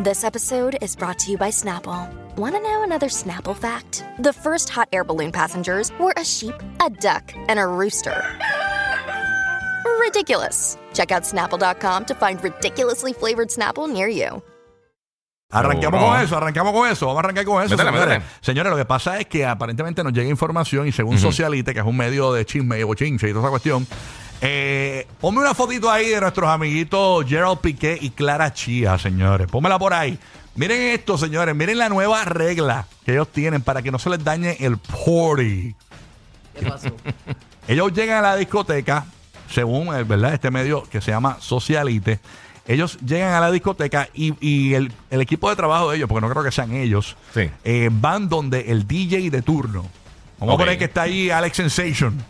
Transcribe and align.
This 0.00 0.22
episode 0.22 0.78
is 0.80 0.94
brought 0.94 1.18
to 1.18 1.32
you 1.32 1.36
by 1.36 1.50
Snapple. 1.50 2.08
Want 2.36 2.54
to 2.54 2.60
know 2.60 2.84
another 2.84 3.08
Snapple 3.08 3.56
fact? 3.56 4.04
The 4.20 4.32
first 4.32 4.68
hot 4.68 4.88
air 4.92 5.02
balloon 5.02 5.32
passengers 5.32 5.90
were 5.98 6.14
a 6.16 6.24
sheep, 6.24 6.54
a 6.80 6.88
duck, 6.88 7.32
and 7.48 7.58
a 7.58 7.66
rooster. 7.66 8.14
Ridiculous. 9.98 10.78
Check 10.94 11.10
out 11.10 11.24
snapple.com 11.24 12.04
to 12.04 12.14
find 12.14 12.40
ridiculously 12.44 13.12
flavored 13.12 13.48
Snapple 13.48 13.92
near 13.92 14.06
you. 14.06 14.40
Arranquemos 15.50 16.00
con 16.00 16.20
eso, 16.20 16.36
arrancamos 16.36 16.72
con 16.72 16.88
eso, 16.88 17.06
vamos 17.06 17.24
a 17.24 17.26
arrancar 17.26 17.44
con 17.44 17.64
eso. 17.64 17.74
Métele, 17.74 17.90
señores. 17.90 18.08
métele. 18.08 18.24
Señores, 18.40 18.70
lo 18.70 18.76
que 18.76 18.84
pasa 18.84 19.18
es 19.18 19.26
que 19.26 19.46
aparentemente 19.46 20.04
nos 20.04 20.12
llega 20.12 20.28
información 20.28 20.86
y 20.86 20.92
según 20.92 21.18
Socialite, 21.18 21.74
que 21.74 21.80
es 21.80 21.86
un 21.86 21.96
medio 21.96 22.32
de 22.32 22.44
chisme 22.46 22.78
y 22.78 22.84
bochinche 22.84 23.28
y 23.28 23.32
toda 23.32 23.44
esa 23.44 23.50
cuestión, 23.50 23.86
eh, 24.40 25.06
ponme 25.20 25.40
una 25.40 25.54
fotito 25.54 25.90
ahí 25.90 26.08
de 26.10 26.20
nuestros 26.20 26.48
amiguitos 26.48 27.26
Gerald 27.26 27.58
Piqué 27.58 27.98
y 28.00 28.10
Clara 28.10 28.52
Chía, 28.52 28.98
señores. 28.98 29.48
Pónmela 29.48 29.78
por 29.78 29.92
ahí. 29.94 30.18
Miren 30.54 30.80
esto, 30.94 31.16
señores, 31.18 31.54
miren 31.54 31.78
la 31.78 31.88
nueva 31.88 32.24
regla 32.24 32.86
que 33.04 33.12
ellos 33.12 33.28
tienen 33.32 33.62
para 33.62 33.82
que 33.82 33.90
no 33.90 33.98
se 33.98 34.10
les 34.10 34.22
dañe 34.22 34.56
el 34.60 34.76
party. 34.78 35.74
¿Qué 36.58 36.66
pasó? 36.68 36.88
Ellos 37.68 37.92
llegan 37.92 38.18
a 38.24 38.28
la 38.30 38.36
discoteca, 38.36 39.04
según 39.50 39.94
eh, 39.94 40.02
¿verdad? 40.02 40.32
este 40.34 40.50
medio 40.50 40.82
que 40.84 41.00
se 41.02 41.10
llama 41.10 41.36
Socialite. 41.38 42.18
Ellos 42.66 42.98
llegan 43.06 43.34
a 43.34 43.40
la 43.40 43.50
discoteca 43.52 44.08
y, 44.14 44.34
y 44.40 44.74
el, 44.74 44.90
el 45.10 45.20
equipo 45.20 45.48
de 45.50 45.56
trabajo 45.56 45.90
de 45.90 45.98
ellos, 45.98 46.08
porque 46.08 46.26
no 46.26 46.30
creo 46.32 46.42
que 46.42 46.50
sean 46.50 46.72
ellos, 46.74 47.16
Sí. 47.34 47.50
eh, 47.64 47.88
van 47.92 48.28
donde 48.28 48.72
el 48.72 48.86
DJ 48.88 49.30
de 49.30 49.42
turno. 49.42 49.84
Vamos 50.40 50.54
a 50.54 50.58
poner 50.58 50.78
que 50.78 50.86
está 50.86 51.02
ahí 51.02 51.28
Alex 51.30 51.56
Sensation. 51.58 52.20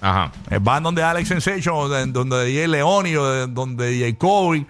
Ajá. 0.00 0.30
Eh, 0.50 0.58
van 0.60 0.82
donde 0.82 1.02
Alex 1.02 1.28
Sensation, 1.28 1.90
de- 1.90 2.06
donde 2.12 2.44
DJ 2.44 2.68
Leoni, 2.68 3.16
o 3.16 3.26
de- 3.26 3.46
donde 3.48 3.90
DJ 3.90 4.16
Kobe. 4.16 4.64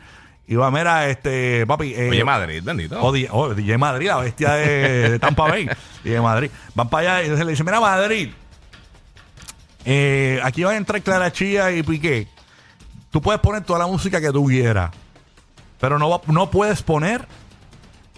Y 0.47 0.55
va, 0.55 0.71
mira, 0.71 1.09
este, 1.11 1.67
papi. 1.67 1.93
eh, 1.95 2.09
Oye, 2.11 2.25
Madrid, 2.25 2.63
bendito. 2.65 2.99
o 3.03 3.13
DJ, 3.13 3.29
oh, 3.33 3.55
DJ 3.55 3.77
Madrid, 3.77 4.07
la 4.09 4.17
bestia 4.17 4.53
de, 4.55 5.11
de 5.11 5.19
Tampa 5.19 5.47
Bay. 5.49 5.69
DJ 6.05 6.21
Madrid. 6.23 6.51
Van 6.75 6.89
para 6.89 7.17
allá 7.17 7.21
y 7.21 7.25
entonces 7.25 7.45
le 7.45 7.53
dicen, 7.53 7.67
mira 7.67 7.81
Madrid, 7.81 8.31
eh, 9.85 10.41
aquí 10.43 10.65
van 10.65 10.75
a 10.75 10.77
entrar 10.79 11.03
Clara 11.03 11.33
Chía 11.33 11.71
y 11.73 11.83
Piqué. 11.83 12.29
Tú 13.11 13.21
puedes 13.23 13.41
poner 13.41 13.63
toda 13.65 13.79
la 13.79 13.87
música 13.87 14.21
que 14.21 14.31
tú 14.33 14.47
quieras, 14.47 14.91
pero 15.81 15.99
no, 15.99 16.09
va- 16.11 16.21
no 16.27 16.51
puedes 16.51 16.83
poner 16.83 17.27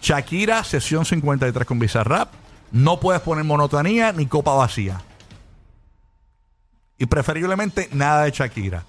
Shakira, 0.00 0.64
sesión 0.64 1.04
53 1.04 1.66
con 1.66 1.78
Bizarrap. 1.78 2.32
No 2.72 3.00
puedes 3.00 3.20
poner 3.22 3.44
monotonía 3.44 4.12
ni 4.12 4.26
copa 4.26 4.54
vacía. 4.54 5.00
Y 7.00 7.06
preferiblemente 7.06 7.88
nada 7.92 8.22
de 8.24 8.30
Shakira. 8.30 8.84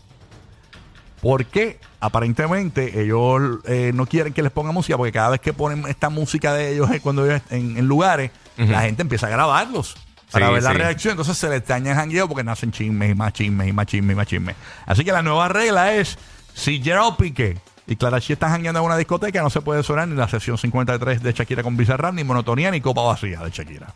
Porque 1.21 1.79
aparentemente 1.99 3.01
ellos 3.01 3.59
eh, 3.65 3.91
no 3.93 4.05
quieren 4.07 4.33
que 4.33 4.41
les 4.41 4.51
ponga 4.51 4.71
música, 4.71 4.97
porque 4.97 5.11
cada 5.11 5.29
vez 5.29 5.39
que 5.39 5.53
ponen 5.53 5.85
esta 5.87 6.09
música 6.09 6.53
de 6.53 6.73
ellos 6.73 6.89
eh, 6.91 6.99
cuando 6.99 7.25
ellos 7.25 7.41
en, 7.51 7.77
en 7.77 7.87
lugares, 7.87 8.31
la 8.57 8.81
gente 8.81 9.01
empieza 9.03 9.25
a 9.27 9.29
grabarlos 9.29 9.95
para 10.31 10.47
Sí, 10.47 10.53
ver 10.53 10.63
la 10.63 10.71
sí. 10.71 10.77
reacción. 10.77 11.11
Entonces 11.13 11.37
se 11.37 11.49
les 11.49 11.65
daña 11.65 11.91
el 11.91 11.97
jangueo 11.97 12.27
porque 12.27 12.43
nacen 12.43 12.71
chismes 12.71 13.11
y 13.11 13.15
más 13.15 13.33
chismes 13.33 13.67
y 13.67 13.73
más 13.73 13.85
chismes 13.85 14.13
y 14.13 14.15
más 14.17 14.27
chismes. 14.27 14.55
Así 14.85 15.03
que 15.03 15.11
la 15.11 15.21
nueva 15.21 15.47
regla 15.47 15.93
es: 15.93 16.17
si 16.53 16.81
Gerald 16.81 17.17
Piqué 17.17 17.57
y 17.87 17.95
Clara 17.95 18.19
Chía 18.21 18.33
están 18.33 18.51
jangueando 18.51 18.79
en 18.79 18.85
una 18.87 18.97
discoteca, 18.97 19.41
no 19.41 19.49
se 19.49 19.61
puede 19.61 19.83
sonar 19.83 20.07
ni 20.07 20.15
la 20.15 20.27
sesión 20.27 20.57
53 20.57 21.21
de 21.21 21.33
Shakira 21.33 21.63
con 21.63 21.77
Bizarrap, 21.77 22.13
ni 22.13 22.23
monotonía, 22.23 22.71
ni 22.71 22.81
copa 22.81 23.01
vacía 23.03 23.39
de 23.41 23.51
Shakira. 23.51 23.93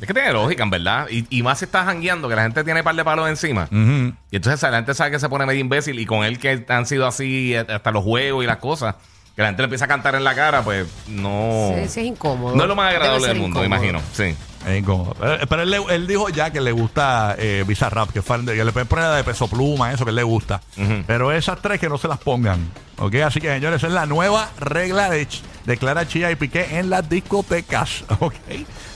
Es 0.00 0.06
que 0.06 0.14
tiene 0.14 0.32
lógica, 0.32 0.62
en 0.62 0.70
verdad. 0.70 1.06
Y, 1.10 1.26
y 1.28 1.42
más 1.42 1.58
si 1.58 1.66
está 1.66 1.84
jangueando, 1.84 2.28
que 2.28 2.34
la 2.36 2.42
gente 2.42 2.64
tiene 2.64 2.82
par 2.82 2.94
de 2.94 3.04
palos 3.04 3.28
encima. 3.28 3.64
Ujú. 3.64 4.14
Y 4.30 4.36
entonces 4.36 4.62
la 4.62 4.76
gente 4.76 4.94
sabe 4.94 5.10
que 5.10 5.18
se 5.18 5.28
pone 5.28 5.44
medio 5.46 5.60
imbécil. 5.60 5.98
Y 5.98 6.06
con 6.06 6.24
él 6.24 6.38
que 6.38 6.64
han 6.68 6.86
sido 6.86 7.06
así 7.06 7.54
hasta 7.54 7.90
los 7.90 8.02
juegos 8.02 8.42
y 8.42 8.46
las 8.46 8.56
cosas, 8.56 8.94
que 9.36 9.42
la 9.42 9.48
gente 9.48 9.62
le 9.62 9.64
empieza 9.64 9.84
a 9.84 9.88
cantar 9.88 10.14
en 10.14 10.24
la 10.24 10.34
cara, 10.34 10.62
pues 10.62 10.86
no. 11.08 11.72
Sí, 11.76 11.88
sí, 11.88 12.00
es 12.00 12.06
incómodo. 12.06 12.56
No 12.56 12.62
es 12.62 12.68
lo 12.68 12.76
más 12.76 12.86
Debe 12.92 12.96
agradable 12.96 13.26
ser 13.26 13.34
del 13.34 13.42
mundo, 13.42 13.60
me 13.60 13.66
incómodo. 13.66 13.88
imagino. 13.90 14.08
Sí. 14.12 14.34
Es 14.66 14.78
incómodo. 14.78 15.16
Pero, 15.18 15.46
pero 15.48 15.62
él, 15.62 15.70
le- 15.70 15.94
él 15.94 16.06
dijo 16.06 16.28
ya 16.28 16.50
que 16.50 16.60
le 16.60 16.72
gusta 16.72 17.34
eh, 17.38 17.64
Bizarrap, 17.66 18.10
que, 18.10 18.20
fan 18.22 18.44
de- 18.44 18.54
que 18.56 18.64
le 18.64 18.72
pueden 18.72 18.86
poner 18.88 19.06
la 19.06 19.16
de 19.16 19.24
peso 19.24 19.48
pluma, 19.48 19.92
eso 19.92 20.04
que 20.04 20.10
él 20.10 20.16
le 20.16 20.22
gusta. 20.22 20.60
Pero 21.06 21.32
esas 21.32 21.60
tres 21.62 21.80
que 21.80 21.88
no 21.88 21.96
se 21.98 22.08
las 22.08 22.18
pongan. 22.18 22.70
¿Ok? 22.98 23.14
Así 23.16 23.40
que, 23.40 23.48
señores, 23.48 23.78
esa 23.78 23.86
es 23.86 23.92
la 23.94 24.04
nueva 24.06 24.50
regla 24.58 25.08
de, 25.08 25.26
Ch- 25.26 25.40
de 25.64 25.76
Clara 25.78 26.06
Chía 26.06 26.30
y 26.30 26.36
Piqué 26.36 26.78
en 26.78 26.90
las 26.90 27.08
discotecas. 27.08 28.04
¿Ok? 28.20 28.34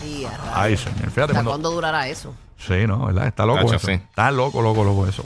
Sí, 0.02 0.24
a 0.26 0.30
rayos. 0.36 0.52
Ay, 0.54 0.76
señor. 0.76 0.98
Fíjate 1.10 1.20
¿Hasta 1.22 1.32
cuando. 1.32 1.50
cuándo 1.52 1.70
durará 1.70 2.08
eso? 2.08 2.34
Sí, 2.58 2.86
no, 2.86 3.06
¿verdad? 3.06 3.26
Está 3.26 3.44
loco 3.46 3.60
Tacho, 3.64 3.76
eso. 3.76 3.86
sí. 3.86 3.92
Está 3.92 4.30
loco, 4.30 4.60
loco, 4.62 4.84
loco 4.84 5.06
eso. 5.06 5.22